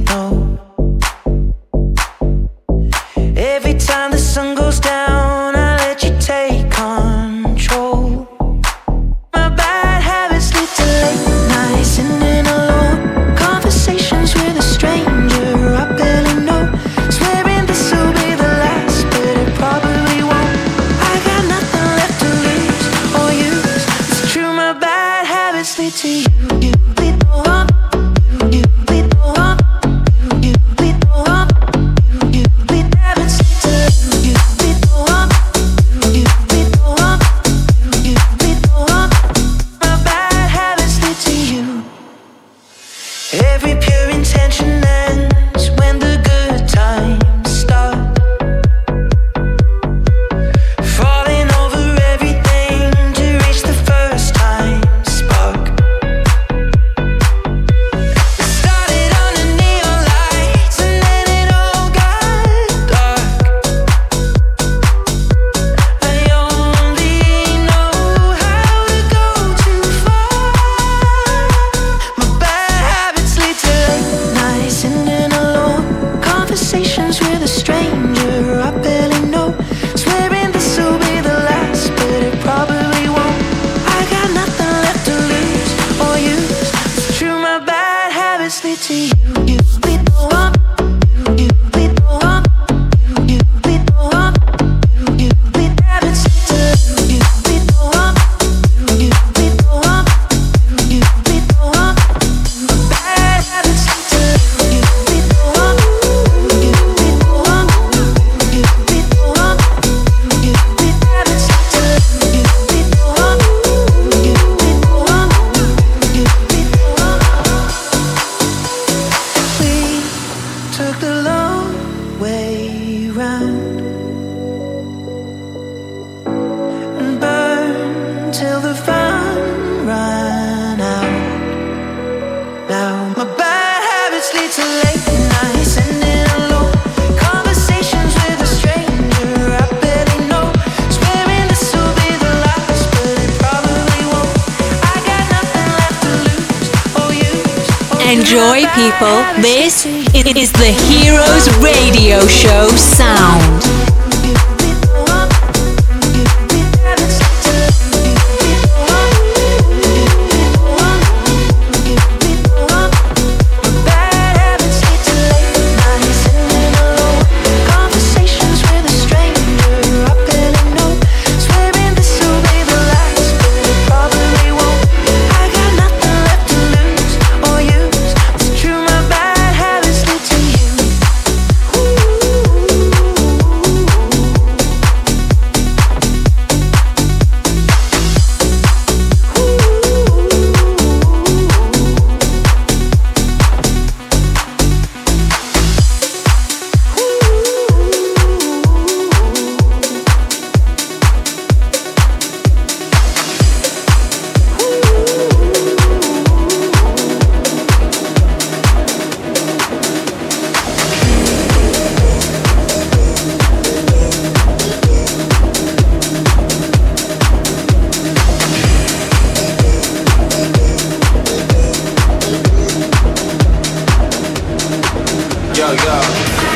yo. 225.75 225.97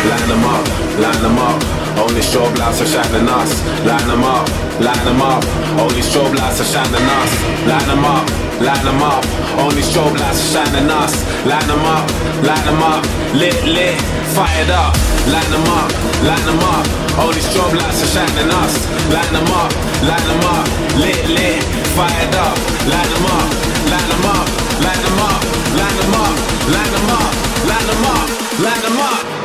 Line 0.09 0.27
them 0.27 0.43
up, 0.43 0.65
line 0.99 1.21
them 1.21 1.37
up. 1.39 1.57
Only 1.97 2.21
strobe 2.21 2.57
lights 2.59 2.81
are 2.81 2.89
shining 2.89 3.27
us. 3.29 3.51
Line 3.87 4.07
them 4.07 4.23
up, 4.23 4.47
line 4.79 5.03
them 5.05 5.21
up. 5.21 5.43
Only 5.79 6.01
strobe 6.01 6.35
lights 6.35 6.59
are 6.61 6.69
shining 6.69 7.07
us. 7.19 7.31
Line 7.65 7.87
them 7.87 8.05
up, 8.05 8.25
line 8.59 8.83
them 8.83 9.01
up. 9.01 9.23
Only 9.57 9.81
strobe 9.81 10.17
lights 10.19 10.43
are 10.43 10.51
shining 10.53 10.89
us. 10.89 11.13
Line 11.45 11.67
them 11.67 11.85
up, 11.85 12.05
line 12.43 12.65
them 12.67 12.81
up. 12.83 13.03
Lit, 13.33 13.55
lit, 13.63 13.97
fired 14.35 14.69
up. 14.69 14.93
Line 15.31 15.51
them 15.51 15.67
up, 15.79 15.89
line 16.27 16.45
them 16.45 16.59
up. 16.59 16.85
Only 17.17 17.41
strobe 17.41 17.75
lights 17.79 18.03
are 18.03 18.11
shining 18.11 18.51
us. 18.51 18.73
Line 19.13 19.31
them 19.31 19.49
up, 19.55 19.71
line 20.03 20.27
them 20.27 20.43
up. 20.53 20.65
Lit, 20.99 21.23
lit, 21.31 21.63
fired 21.95 22.35
up. 22.35 22.57
Line 22.91 23.09
them 23.13 23.25
up, 23.31 23.49
line 23.91 24.09
them 24.11 24.25
up. 24.35 24.65
Line 24.75 25.01
them 25.01 25.19
up, 25.19 25.41
line 25.77 25.95
them 25.97 26.13
up, 26.13 26.35
line 26.67 26.91
them 26.91 27.09
up, 27.09 27.33
line 27.65 27.87
them 27.87 28.05
up. 28.05 28.44
Line 28.57 28.85
up. 29.01 29.44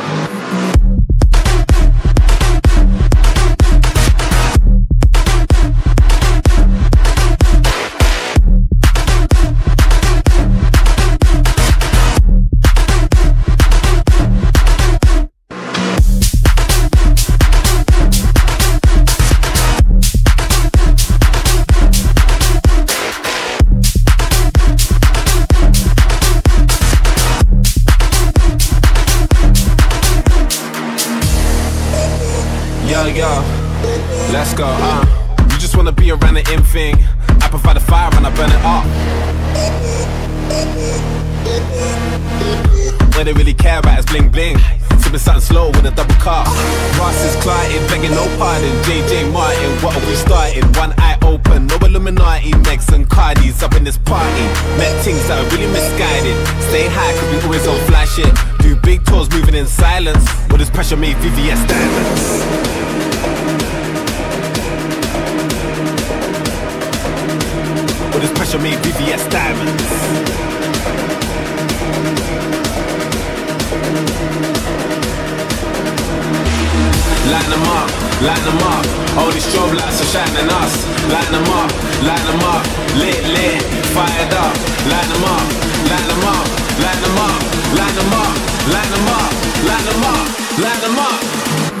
us. 80.71 80.85
Light 81.11 81.29
them 81.31 81.47
up, 81.59 81.69
light 82.07 82.23
them 82.27 82.41
up, 82.53 82.63
lit, 82.95 83.21
lit, 83.35 83.61
fired 83.95 84.33
up. 84.33 84.55
Light 84.91 85.07
them 85.11 85.23
up, 85.23 85.45
light 85.91 86.05
them 86.09 86.23
up, 86.35 86.45
light 86.83 86.99
them 87.03 87.17
up, 87.27 87.39
light 87.77 87.95
them 87.97 88.13
up, 88.23 88.33
light 88.73 88.89
them 88.93 89.07
up, 89.19 89.31
light 89.67 89.85
them 89.89 90.03
up, 90.03 90.25
light 90.63 90.81
them 90.81 90.99
up. 90.99 91.80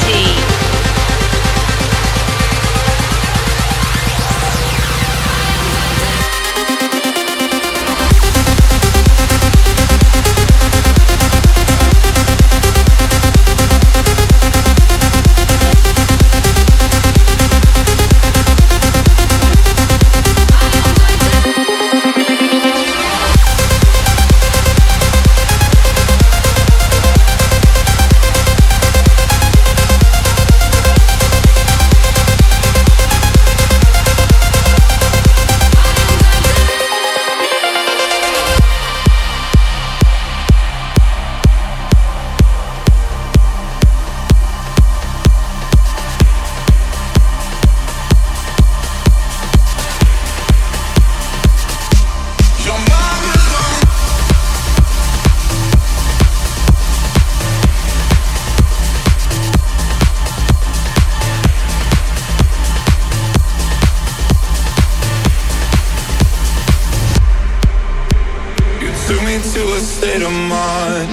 state 70.01 70.23
of 70.25 70.33
mind. 70.33 71.09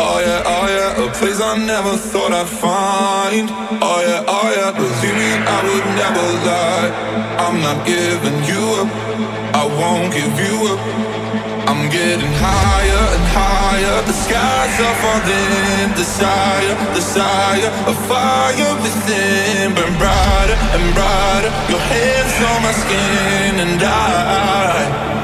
Oh 0.00 0.16
yeah, 0.24 0.52
oh 0.54 0.64
yeah, 0.64 1.04
a 1.04 1.06
place 1.12 1.38
I 1.38 1.52
never 1.72 2.00
thought 2.00 2.32
I'd 2.32 2.48
find. 2.48 3.46
Oh 3.84 4.00
yeah, 4.08 4.24
oh 4.36 4.48
yeah, 4.56 4.72
believe 4.72 5.16
me, 5.20 5.30
I 5.36 5.58
would 5.68 5.88
never 6.00 6.24
lie. 6.48 6.88
I'm 7.44 7.60
not 7.60 7.84
giving 7.84 8.38
you 8.48 8.62
up, 8.80 8.88
I 9.52 9.64
won't 9.78 10.08
give 10.16 10.32
you 10.44 10.56
up. 10.72 10.80
I'm 11.68 11.82
getting 11.92 12.34
higher 12.40 13.04
and 13.16 13.26
higher. 13.36 13.96
The 14.08 14.16
skies 14.24 14.76
are 14.80 14.96
falling. 15.04 15.92
Desire, 15.92 16.76
desire, 16.96 17.70
a 17.92 17.94
fire 18.08 18.72
within. 18.80 19.76
Burn 19.76 19.92
brighter 20.00 20.56
and 20.72 20.84
brighter. 20.96 21.52
Your 21.68 21.84
hands 21.92 22.36
on 22.48 22.58
my 22.64 22.72
skin, 22.82 23.54
and 23.64 23.82
I. 23.84 25.21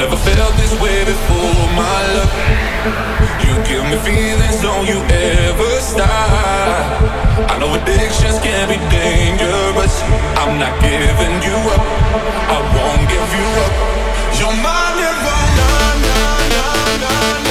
Never 0.00 0.16
felt 0.16 0.56
this 0.56 0.72
way 0.80 1.04
before, 1.04 1.68
my 1.76 2.00
love. 2.16 2.32
You 3.44 3.52
give 3.68 3.84
me 3.84 3.98
feelings, 4.00 4.62
don't 4.62 4.88
you 4.88 4.96
ever 4.96 5.72
stop. 5.78 6.08
I 7.52 7.58
know 7.60 7.74
addictions 7.74 8.38
can 8.38 8.66
be 8.72 8.78
dangerous. 8.88 10.00
I'm 10.40 10.58
not 10.58 10.72
giving 10.80 11.36
you 11.44 11.56
up. 11.76 11.84
I 12.48 12.58
won't 12.72 13.04
give 13.12 13.30
you 13.36 13.48
up. 13.60 13.72
You're 14.40 14.56
my 14.64 14.88
nirvana, 14.96 15.68
na, 16.00 16.24
na, 16.48 16.64
na, 17.02 17.44
na. 17.44 17.49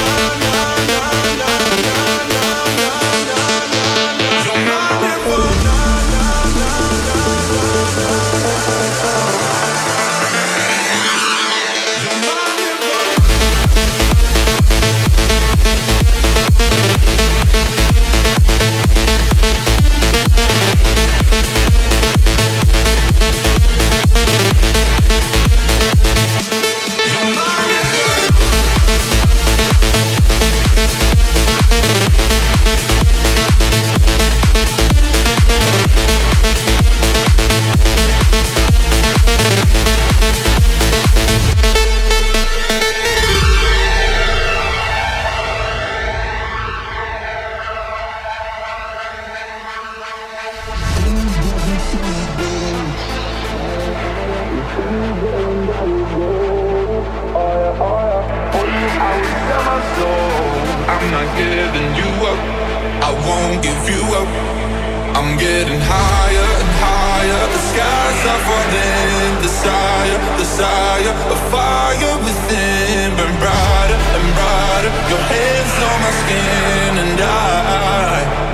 I'm 61.00 61.12
not 61.12 61.30
giving 61.40 61.90
you 61.96 62.12
up. 62.28 62.40
I 63.08 63.12
won't 63.24 63.64
give 63.64 63.84
you 63.88 64.04
up. 64.20 64.28
I'm 65.16 65.38
getting 65.40 65.80
higher 65.80 66.50
and 66.60 66.72
higher. 66.84 67.42
The 67.56 67.62
skies 67.72 68.22
are 68.32 68.42
falling. 68.44 69.32
Desire, 69.40 70.20
desire, 70.36 71.14
a 71.36 71.38
fire 71.52 72.16
within. 72.28 73.16
Burn 73.16 73.32
brighter 73.40 74.00
and 74.16 74.28
brighter. 74.36 74.92
Your 75.08 75.24
hands 75.32 75.76
on 75.88 75.98
my 76.04 76.14
skin, 76.22 76.92
and 77.04 77.20
I. 77.24 78.50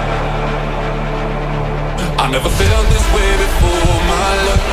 I 2.21 2.29
never 2.29 2.49
felt 2.49 2.85
this 2.93 3.05
way 3.09 3.31
before, 3.41 3.97
my 4.05 4.31
love. 4.45 4.63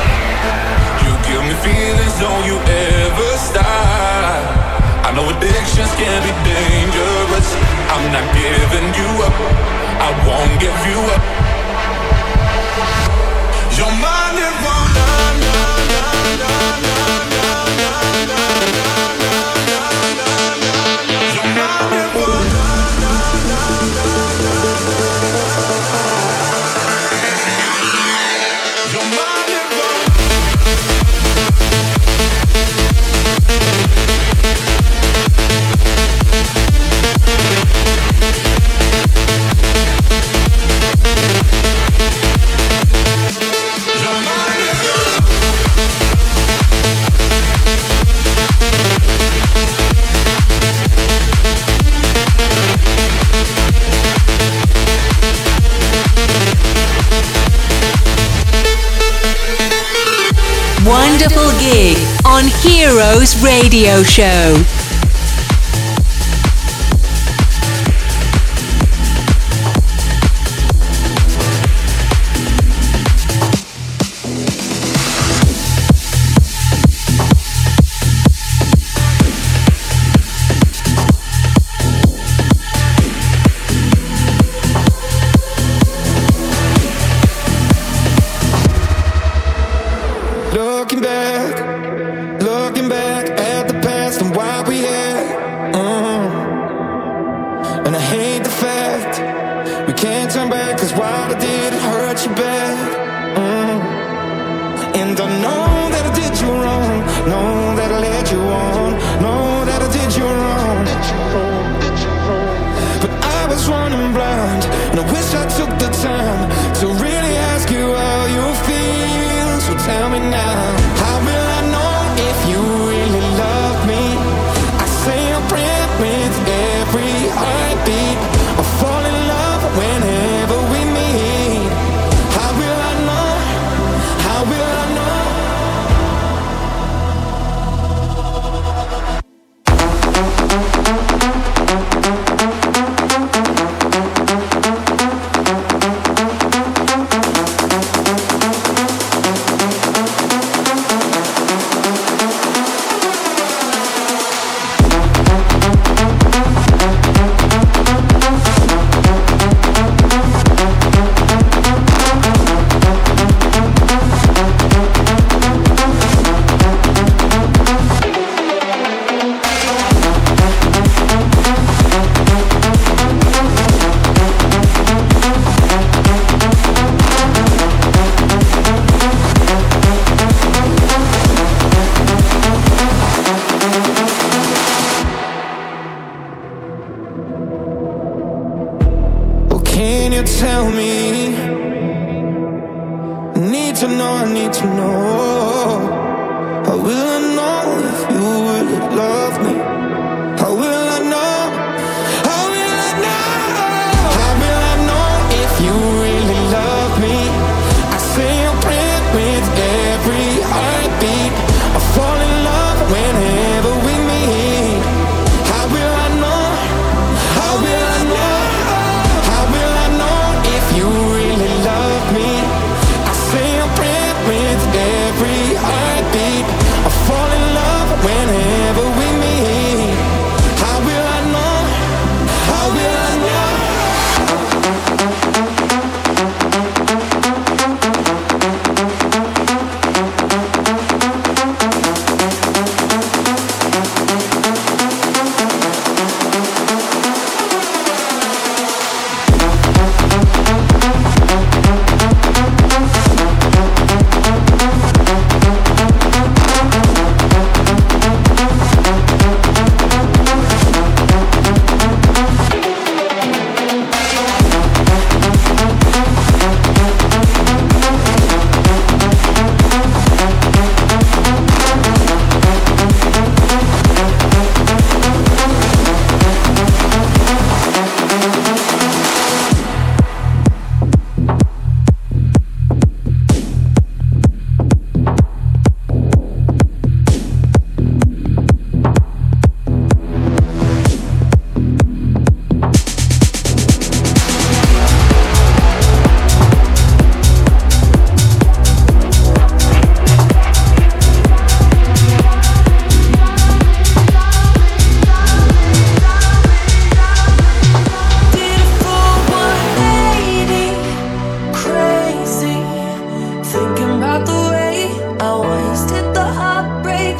You 1.01 1.11
give 1.25 1.41
me 1.49 1.55
feelings, 1.65 2.15
don't 2.21 2.45
you 2.45 2.57
ever 2.69 3.29
stop. 3.49 4.62
I 5.05 5.11
know 5.15 5.29
addictions 5.29 5.91
can 5.99 6.19
be 6.23 6.31
dangerous. 6.47 7.47
I'm 7.93 8.05
not 8.15 8.25
giving 8.33 8.87
you 8.99 9.09
up. 9.27 9.35
I 9.99 10.09
won't 10.25 10.55
give 10.63 10.79
you 10.89 10.99
up. 11.15 11.23
Your 13.77 13.91
mind 14.03 14.37
it 14.39 14.55
won't. 14.63 14.93
Na, 14.95 15.07
na, 15.43 16.53
na, 18.27 19.02
on 62.33 62.45
Heroes 62.47 63.35
Radio 63.43 64.01
Show. 64.01 64.82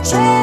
dream. 0.04 0.43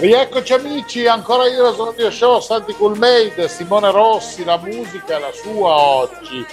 Rieccoci 0.00 0.54
amici, 0.54 1.06
ancora 1.06 1.46
io 1.46 1.62
la 1.62 1.74
Radio 1.76 2.10
Show, 2.10 2.40
Santi 2.40 2.72
Coolmade, 2.72 3.50
Simone 3.50 3.90
Rossi, 3.90 4.44
la 4.44 4.56
musica 4.56 5.18
è 5.18 5.20
la 5.20 5.30
sua 5.30 5.76
oggi 5.76 6.46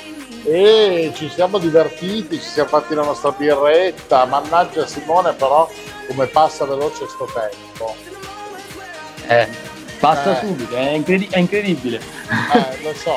e 0.44 1.14
ci 1.16 1.30
siamo 1.30 1.58
divertiti, 1.58 2.42
ci 2.42 2.46
siamo 2.46 2.68
fatti 2.68 2.94
la 2.94 3.04
nostra 3.04 3.32
birretta, 3.32 4.26
mannaggia 4.26 4.86
Simone 4.86 5.32
però 5.32 5.66
come 6.10 6.26
passa 6.26 6.66
veloce 6.66 7.08
sto 7.08 7.26
tempo. 7.34 7.96
Eh, 9.28 9.48
passa 9.98 10.42
eh. 10.42 10.46
subito, 10.46 10.76
è, 10.76 10.90
incredi- 10.90 11.30
è 11.32 11.38
incredibile. 11.38 12.02
Eh, 12.54 12.84
lo 12.84 12.94
so, 12.96 13.16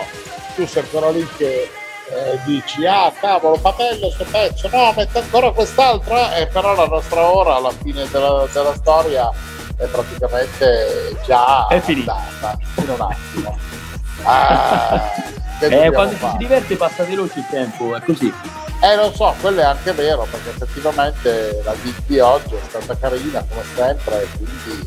tu 0.55 0.65
sei 0.65 0.85
ancora 0.85 1.11
lì 1.11 1.27
che 1.37 1.69
eh, 2.09 2.39
dici 2.45 2.87
ah 2.87 3.13
cavolo 3.19 3.59
papello 3.59 4.09
sto 4.11 4.25
pezzo, 4.31 4.69
no 4.69 4.93
mette 4.97 5.19
ancora 5.19 5.51
quest'altra 5.51 6.37
e 6.37 6.47
però 6.47 6.77
la 6.77 6.87
nostra 6.87 7.21
ora 7.21 7.57
alla 7.57 7.73
fine 7.73 8.09
della, 8.09 8.47
della 8.53 8.77
storia 8.77 9.59
è 9.81 9.87
praticamente 9.87 11.17
già 11.25 11.67
è 11.67 11.81
finita 11.81 12.17
in 12.77 12.89
un 12.89 13.01
attimo. 13.01 13.59
Ah, 14.23 15.01
eh, 15.61 15.91
quando 15.91 16.15
ci 16.15 16.27
si 16.31 16.37
diverte 16.37 16.77
passa 16.77 17.05
veloce 17.05 17.39
il 17.39 17.47
tempo, 17.49 17.97
è 17.97 18.03
così. 18.03 18.31
Eh 18.83 18.95
lo 18.95 19.11
so, 19.15 19.35
quello 19.41 19.61
è 19.61 19.65
anche 19.65 19.93
vero, 19.93 20.27
perché 20.31 20.51
effettivamente 20.51 21.63
la 21.65 21.75
gig 21.83 21.95
di 22.05 22.19
oggi 22.19 22.55
è 22.55 22.61
stata 22.69 22.95
carina 22.99 23.43
come 23.49 23.63
sempre, 23.75 24.27
quindi 24.37 24.87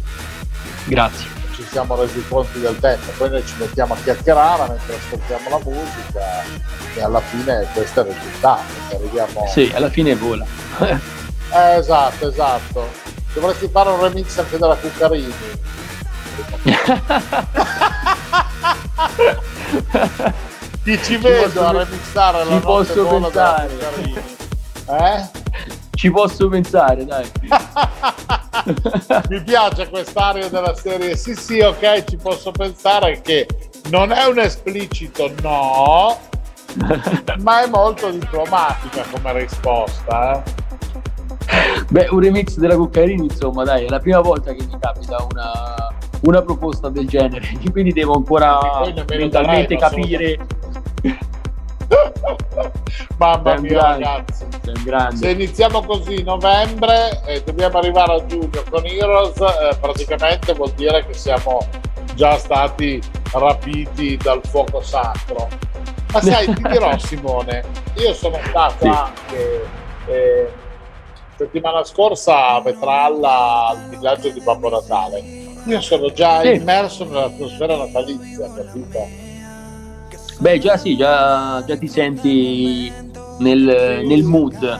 grazie. 0.86 1.28
Ci 1.56 1.66
siamo 1.66 1.96
resi 1.96 2.24
conti 2.28 2.60
del 2.60 2.78
tempo, 2.80 3.12
poi 3.18 3.32
noi 3.32 3.44
ci 3.44 3.56
mettiamo 3.58 3.96
a 3.96 3.98
chiacchierare 4.04 4.70
mentre 4.70 4.96
ascoltiamo 4.98 5.50
la 5.50 5.60
musica 5.64 6.44
e 6.96 7.02
alla 7.02 7.22
fine 7.22 7.68
questo 7.74 8.06
è 8.06 8.08
il 8.08 8.14
risultato. 8.14 8.62
Arriviamo... 8.91 9.48
Sì, 9.48 9.72
alla 9.74 9.89
fine 9.89 10.16
vola. 10.16 10.46
eh, 10.80 11.76
esatto, 11.76 12.30
esatto. 12.30 13.03
Dovresti 13.34 13.68
fare 13.68 13.90
un 13.90 14.02
remix 14.02 14.38
anche 14.38 14.58
della 14.58 14.76
Cuccarini. 14.76 15.34
Ti 20.84 21.00
ci 21.02 21.18
vedo 21.18 21.46
posso, 21.46 21.66
a 21.66 21.72
remixare 21.72 22.44
la 22.44 22.56
ci 22.56 22.60
posso 22.60 23.08
pensare. 23.08 23.70
Eh? 24.90 25.42
Ci 25.96 26.12
posso 26.12 26.50
pensare, 26.50 27.06
dai. 27.06 27.32
Mi 29.30 29.42
piace 29.42 29.88
quest'area 29.88 30.50
della 30.50 30.76
serie. 30.76 31.16
Sì, 31.16 31.34
sì, 31.34 31.62
ok, 31.62 32.04
ci 32.04 32.18
posso 32.18 32.52
pensare 32.52 33.22
che 33.22 33.48
non 33.90 34.12
è 34.12 34.26
un 34.26 34.40
esplicito 34.40 35.32
no, 35.42 36.20
ma 37.40 37.64
è 37.64 37.68
molto 37.68 38.12
diplomatica 38.12 39.06
come 39.12 39.40
risposta. 39.40 40.44
Eh? 40.44 40.62
Beh, 41.89 42.08
un 42.10 42.20
remix 42.20 42.58
della 42.58 42.76
Cuccarini, 42.76 43.26
insomma, 43.26 43.64
dai, 43.64 43.86
è 43.86 43.89
la 43.89 44.00
prima 44.00 44.20
volta 44.20 44.54
che 44.54 44.64
mi 44.64 44.78
capita 44.80 45.26
una, 45.30 45.94
una 46.22 46.41
proposta 46.41 46.89
del 46.89 47.08
genere, 47.08 47.48
quindi 47.72 47.94
devo 47.94 48.16
ancora 48.16 48.60
mentalmente 49.10 49.78
capire. 49.78 50.39
Mamma 53.18 53.60
mia, 53.60 53.82
ragazzi. 53.82 54.46
Se 55.14 55.30
iniziamo 55.30 55.84
così 55.84 56.24
novembre 56.24 57.22
e 57.26 57.44
dobbiamo 57.44 57.78
arrivare 57.78 58.14
a 58.14 58.26
giugno 58.26 58.64
con 58.70 58.86
Heroes, 58.86 59.39
eh, 59.39 59.76
praticamente 59.80 60.54
vuol 60.54 60.72
dire 60.72 61.06
che 61.06 61.14
siamo 61.14 61.60
già 62.16 62.38
stati 62.38 63.02
rapiti 63.34 64.18
dal 64.18 64.41
fuoco 64.44 64.82
sacro. 64.82 65.48
Ma 66.12 66.22
sai, 66.22 66.54
ti 66.54 66.62
dirò 66.62 66.98
Simone, 67.00 67.64
io 67.96 68.14
sono 68.14 68.39
stato 68.44 68.76
sì. 68.80 68.88
anche 68.88 69.66
eh, 70.08 70.52
settimana 71.38 71.84
scorsa 71.84 72.50
a 72.50 72.62
Vetralla 72.62 73.68
al 73.68 73.90
villaggio 73.90 74.30
di 74.30 74.40
Babbo 74.42 74.70
Natale. 74.70 75.20
Io 75.66 75.82
sono 75.82 76.12
già 76.12 76.42
sì. 76.42 76.56
immerso 76.56 77.06
nell'atmosfera 77.06 77.78
natalizia, 77.78 78.52
capito? 78.54 79.08
Beh, 80.40 80.60
già 80.60 80.78
sì, 80.78 80.98
già, 80.98 81.64
già 81.66 81.78
ti 81.78 81.88
senti 81.88 82.92
nel, 83.40 84.02
nel, 84.04 84.24
mood. 84.24 84.80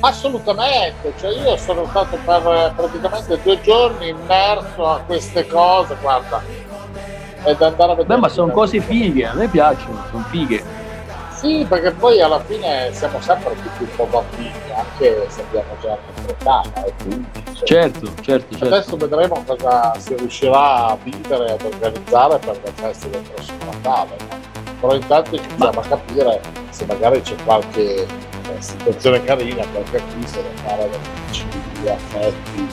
Assolutamente, 0.00 1.12
cioè 1.18 1.30
io 1.30 1.56
sono 1.56 1.86
stato 1.86 2.18
per 2.24 2.72
praticamente 2.76 3.40
due 3.42 3.60
giorni 3.62 4.08
immerso 4.08 4.86
a 4.86 5.00
queste 5.06 5.46
cose, 5.46 5.96
guarda, 6.00 6.42
ed 7.44 7.62
andare 7.62 7.92
a 7.92 7.94
vedere. 7.94 8.14
Beh, 8.14 8.16
ma 8.16 8.28
sono 8.28 8.52
cose 8.52 8.80
fighe, 8.80 9.26
a 9.26 9.34
me 9.34 9.46
piacciono, 9.48 10.02
sono 10.10 10.24
fighe. 10.28 10.83
Sì, 11.36 11.66
perché 11.68 11.90
poi 11.92 12.20
alla 12.20 12.40
fine 12.40 12.90
siamo 12.92 13.20
sempre 13.20 13.54
tutti 13.54 13.82
un 13.82 13.96
po' 13.96 14.06
bambini, 14.06 14.52
anche 14.74 15.26
se 15.28 15.42
abbiamo 15.42 15.76
già 15.80 15.98
un'età, 16.22 16.62
e 16.84 16.92
quindi, 17.02 17.28
cioè, 17.52 17.66
certo, 17.66 18.12
certo, 18.22 18.56
certo. 18.56 18.74
Adesso 18.74 18.96
vedremo 18.96 19.44
cosa 19.46 19.94
si 19.98 20.14
riuscirà 20.14 20.86
a 20.86 20.98
vivere 21.02 21.48
e 21.48 21.52
ad 21.52 21.62
organizzare 21.62 22.38
per 22.38 22.60
le 22.62 22.72
feste 22.74 23.10
del 23.10 23.22
prossimo 23.22 23.58
Natale. 23.64 24.16
No? 24.30 24.52
Però 24.80 24.94
intanto 24.94 25.34
iniziamo 25.36 25.80
a 25.80 25.82
capire 25.82 26.40
se 26.70 26.84
magari 26.86 27.20
c'è 27.22 27.34
qualche 27.44 28.02
eh, 28.02 28.06
situazione 28.58 29.24
carina, 29.24 29.64
qualche 29.72 29.96
acquisto 29.96 30.40
da 30.40 30.62
fare 30.62 30.90
da 30.90 30.96
amici, 30.96 31.46
affetti 31.88 32.68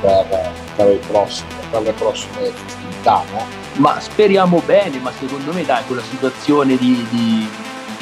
per, 0.00 0.52
per, 0.76 0.90
il 0.90 0.98
prossimo, 1.06 1.48
per 1.70 1.82
le 1.82 1.92
prossime 1.92 2.50
festività. 2.50 3.22
No? 3.32 3.44
Ma 3.74 4.00
speriamo 4.00 4.60
bene, 4.64 4.98
ma 4.98 5.12
secondo 5.12 5.52
me 5.52 5.64
dai, 5.64 5.84
con 5.86 5.96
la 5.96 6.02
situazione 6.02 6.76
di, 6.76 7.06
di 7.10 7.48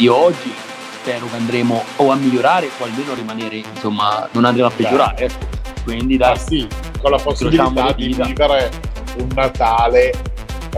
di 0.00 0.08
oggi 0.08 0.50
spero 1.00 1.26
che 1.28 1.36
andremo 1.36 1.84
o 1.96 2.10
a 2.10 2.14
migliorare 2.14 2.70
o 2.78 2.84
almeno 2.84 3.12
rimanere, 3.12 3.56
insomma, 3.56 4.26
non 4.32 4.46
andremo 4.46 4.68
a 4.68 4.70
peggiorare. 4.70 5.24
Ecco. 5.26 5.46
Quindi 5.84 6.16
dai, 6.16 6.32
ah, 6.32 6.38
sì, 6.38 6.66
con 7.02 7.10
la 7.10 7.18
possibilità 7.18 7.92
di 7.92 8.14
vivere 8.14 8.70
un 9.18 9.28
Natale 9.34 10.14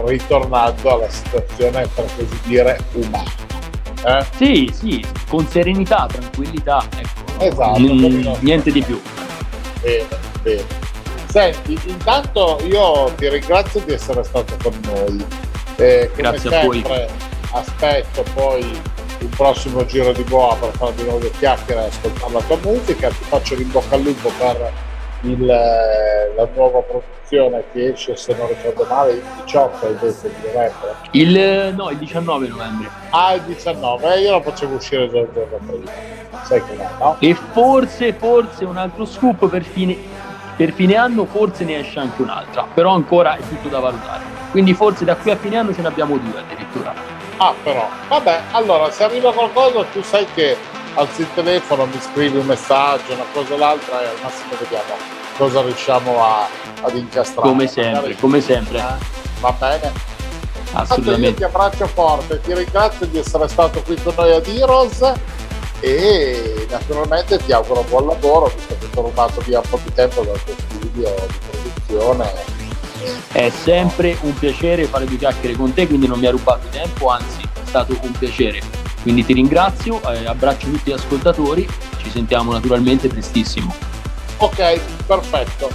ritornando 0.05 0.95
alla 0.95 1.09
situazione, 1.09 1.87
per 1.87 2.05
così 2.17 2.39
dire, 2.43 2.83
umana. 2.93 3.31
Eh? 4.05 4.25
Sì, 4.35 4.73
sì, 4.77 5.05
con 5.29 5.47
serenità, 5.47 6.05
tranquillità, 6.11 6.85
ecco. 6.93 7.41
Esatto. 7.43 7.79
N- 7.79 8.37
niente 8.41 8.71
di 8.71 8.81
più. 8.81 9.01
Bene, 9.79 10.07
bene. 10.41 10.63
Senti, 11.29 11.79
intanto 11.85 12.59
io 12.65 13.09
ti 13.15 13.29
ringrazio 13.29 13.79
di 13.85 13.93
essere 13.93 14.21
stato 14.25 14.57
con 14.61 14.77
noi. 14.83 15.25
Eh, 15.77 16.11
Grazie 16.13 16.49
sempre, 16.49 16.59
a 16.59 16.65
voi. 16.65 17.07
Aspetto 17.51 18.25
poi 18.33 18.91
il 19.23 19.29
prossimo 19.35 19.85
giro 19.85 20.11
di 20.11 20.23
boa 20.23 20.55
per 20.55 20.71
fare 20.71 20.93
di 20.95 21.03
nuovo 21.03 21.19
due 21.19 21.31
chiacchiere 21.31 21.83
e 21.83 21.87
ascoltare 21.87 22.33
la 22.33 22.41
tua 22.41 22.57
musica. 22.63 23.07
Ti 23.07 23.23
faccio 23.23 23.55
in 23.55 23.71
bocca 23.71 23.95
al 23.95 24.01
lupo 24.01 24.29
per 24.37 24.71
il, 25.21 25.49
eh, 25.49 26.33
la 26.35 26.47
nuova 26.53 26.79
produzione 26.81 27.63
che 27.71 27.93
esce, 27.93 28.15
se 28.17 28.35
non 28.35 28.47
ricordo 28.47 28.85
male, 28.89 29.11
il 29.13 29.23
18 29.45 29.87
invece 29.87 30.29
di 30.29 30.47
novembre. 30.47 30.95
Il, 31.11 31.73
no, 31.75 31.89
il 31.89 31.97
19 31.97 32.47
novembre. 32.47 32.89
Ah, 33.11 33.33
il 33.33 33.41
19, 33.43 34.13
eh, 34.13 34.21
io 34.21 34.31
lo 34.31 34.41
facevo 34.41 34.75
uscire 34.75 35.09
già 35.09 35.19
il 35.19 35.29
giorno 35.33 35.57
prima. 35.65 35.91
Sai 36.43 36.61
che 36.65 36.75
no? 36.99 37.15
E 37.19 37.33
forse, 37.33 38.13
forse 38.13 38.65
un 38.65 38.75
altro 38.75 39.05
scoop 39.05 39.47
per 39.47 39.63
fine, 39.63 39.97
per 40.57 40.73
fine 40.73 40.95
anno, 40.95 41.25
forse 41.25 41.63
ne 41.63 41.79
esce 41.79 41.99
anche 41.99 42.21
un'altra, 42.21 42.67
però 42.73 42.93
ancora 42.93 43.37
è 43.37 43.41
tutto 43.47 43.69
da 43.69 43.79
valutare. 43.79 44.23
Quindi 44.51 44.73
forse 44.73 45.05
da 45.05 45.15
qui 45.15 45.31
a 45.31 45.37
fine 45.37 45.57
anno 45.57 45.73
ce 45.73 45.81
ne 45.81 45.87
abbiamo 45.87 46.17
due 46.17 46.39
addirittura. 46.39 47.22
Ah, 47.37 47.53
però, 47.63 47.89
vabbè, 48.07 48.41
allora 48.51 48.91
se 48.91 49.03
arriva 49.03 49.33
qualcosa, 49.33 49.83
tu 49.85 50.01
sai 50.01 50.25
che 50.33 50.55
alzi 50.95 51.21
il 51.21 51.33
telefono, 51.33 51.85
mi 51.85 51.99
scrivi 51.99 52.37
un 52.37 52.45
messaggio, 52.45 53.13
una 53.13 53.25
cosa 53.33 53.53
o 53.53 53.57
l'altra, 53.57 54.01
e 54.01 54.05
al 54.05 54.17
massimo 54.21 54.53
vediamo 54.59 55.21
cosa 55.37 55.61
riusciamo 55.61 56.23
a, 56.23 56.47
ad 56.81 56.95
incastrare. 56.95 57.47
Come 57.47 57.67
sempre, 57.67 57.93
Magari, 57.93 58.15
come 58.17 58.41
sempre. 58.41 58.77
Eh? 58.79 59.05
Va 59.39 59.51
bene? 59.51 59.91
Assolutamente. 60.73 61.27
Io 61.27 61.35
ti 61.35 61.43
abbraccio 61.43 61.87
forte, 61.87 62.41
ti 62.41 62.53
ringrazio 62.53 63.05
di 63.05 63.17
essere 63.19 63.47
stato 63.47 63.81
qui 63.83 63.95
con 64.01 64.13
noi 64.15 64.33
ad 64.33 64.47
Heroes 64.47 65.13
e 65.79 66.65
naturalmente 66.69 67.37
ti 67.37 67.51
auguro 67.51 67.83
buon 67.89 68.07
lavoro, 68.07 68.51
visto 68.55 68.75
che 68.79 68.89
ti 68.89 68.97
ho 68.97 69.01
rubato 69.01 69.41
via 69.41 69.59
un 69.59 69.69
po' 69.69 69.79
di 69.83 69.93
tempo 69.93 70.21
dal 70.21 70.41
tuo 70.43 70.53
studio 70.57 71.13
di 71.27 71.37
produzione 71.49 72.31
è 73.31 73.49
sempre 73.49 74.17
un 74.21 74.33
piacere 74.37 74.85
fare 74.85 75.05
due 75.05 75.17
chiacchiere 75.17 75.55
con 75.55 75.73
te, 75.73 75.87
quindi 75.87 76.07
non 76.07 76.19
mi 76.19 76.25
ha 76.25 76.31
rubato 76.31 76.67
tempo, 76.69 77.09
anzi 77.09 77.41
è 77.41 77.65
stato 77.65 77.97
un 78.01 78.11
piacere. 78.11 78.61
Quindi 79.01 79.25
ti 79.25 79.33
ringrazio, 79.33 80.01
eh, 80.09 80.25
abbraccio 80.25 80.67
tutti 80.67 80.89
gli 80.89 80.93
ascoltatori, 80.93 81.67
ci 81.97 82.09
sentiamo 82.09 82.51
naturalmente 82.51 83.07
prestissimo. 83.07 83.73
Ok, 84.37 84.79
perfetto. 85.05 85.69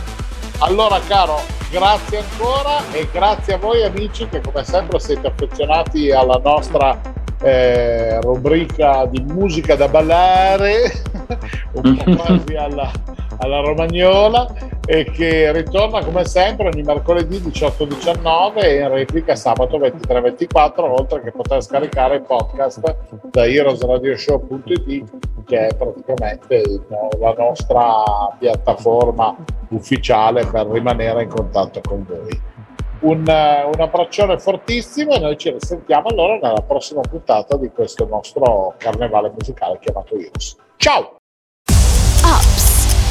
Allora 0.59 1.01
caro, 1.07 1.41
grazie 1.71 2.19
ancora 2.19 2.83
e 2.93 3.09
grazie 3.13 3.55
a 3.55 3.59
voi 3.59 3.85
amici 3.85 4.27
che 4.29 4.41
come 4.41 4.65
sempre 4.65 4.99
siete 4.99 5.27
affezionati 5.27 6.11
alla 6.11 6.41
nostra 6.43 7.01
eh, 7.43 8.21
rubrica 8.21 9.07
di 9.07 9.23
musica 9.23 9.77
da 9.77 9.89
ballare, 9.89 11.03
un 11.73 11.97
po' 11.97 12.17
quasi 12.17 12.55
alla, 12.55 12.91
alla 13.39 13.61
romagnola 13.61 14.47
e 14.87 15.05
che 15.05 15.53
ritorna 15.53 16.03
come 16.05 16.25
sempre 16.25 16.69
ogni 16.69 16.83
mercoledì 16.83 17.39
18-19 17.39 18.63
e 18.63 18.81
in 18.81 18.89
replica 18.89 19.35
sabato 19.37 19.79
23-24 19.79 20.81
oltre 20.81 21.23
che 21.23 21.31
poter 21.31 21.63
scaricare 21.63 22.17
il 22.17 22.23
podcast 22.23 22.97
da 23.31 23.47
heroesradioshow.it 23.47 25.05
che 25.45 25.67
è 25.67 25.75
praticamente 25.75 26.63
la 27.19 27.35
nostra 27.37 28.03
piattaforma 28.39 29.35
ufficiale 29.71 30.47
per 30.47 30.67
rimanere 30.67 31.23
in 31.23 31.29
contatto 31.29 31.81
con 31.87 32.05
voi. 32.07 32.41
Un, 33.01 33.21
un 33.21 33.81
abbraccione 33.81 34.39
fortissimo 34.39 35.13
e 35.13 35.21
noi 35.21 35.39
ci 35.39 35.51
risentiamo 35.51 36.09
allora 36.09 36.35
nella 36.35 36.63
prossima 36.67 37.01
puntata 37.01 37.57
di 37.57 37.71
questo 37.71 38.07
nostro 38.07 38.75
carnevale 38.77 39.31
musicale 39.31 39.79
chiamato 39.81 40.17
Heroes. 40.17 40.57
Ciao 40.77 41.18